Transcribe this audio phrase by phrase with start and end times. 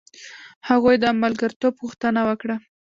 [0.69, 2.55] هغوی د ملګرتوب غوښتنه وکړه.